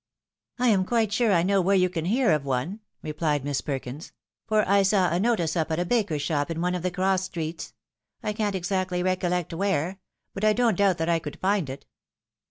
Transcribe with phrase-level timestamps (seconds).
[0.57, 4.13] ""I am quite sure I know where you can hear of one,'' rephed Miss Perkins;"
[4.47, 7.25] for I saw a notice up at a baker's shop in one of the cross
[7.25, 7.75] streets;
[8.23, 9.99] I can't exactly recollect where;
[10.33, 11.85] but I don't doubt that I could find it."